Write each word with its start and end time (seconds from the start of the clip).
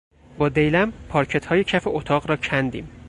با 0.37 0.49
دیلم 0.49 0.93
پارکتهای 1.09 1.63
کف 1.63 1.83
اتاق 1.87 2.27
را 2.29 2.35
کندیم. 2.35 2.91